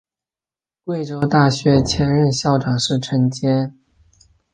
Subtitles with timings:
[0.83, 3.77] 贵州大学前任校长是陈坚。